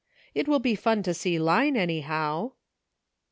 It 0.33 0.47
will 0.47 0.57
be 0.57 0.73
fun 0.73 1.03
to 1.03 1.13
see 1.13 1.37
Line, 1.37 1.77
anyhow." 1.77 2.53